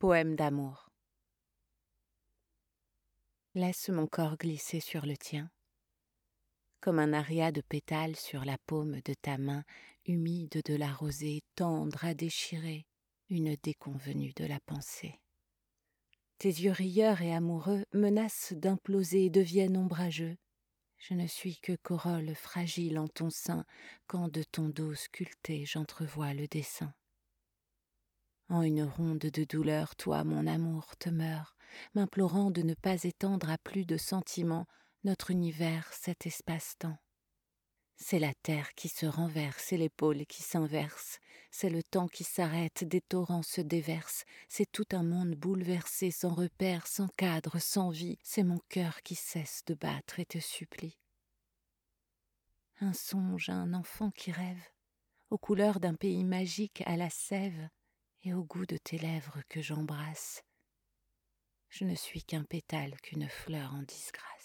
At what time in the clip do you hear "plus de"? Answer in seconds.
33.58-33.96